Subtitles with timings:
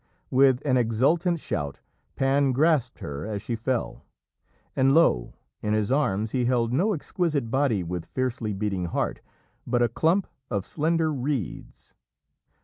[0.31, 1.81] With an exultant shout,
[2.15, 4.03] Pan grasped her as she fell.
[4.75, 9.21] And lo, in his arms he held no exquisite body with fiercely beating heart,
[9.67, 11.93] but a clump of slender reeds.